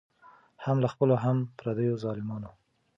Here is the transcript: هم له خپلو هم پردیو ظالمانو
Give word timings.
هم 0.63 0.77
له 0.83 0.87
خپلو 0.93 1.15
هم 1.23 1.37
پردیو 1.57 1.95
ظالمانو 2.03 2.49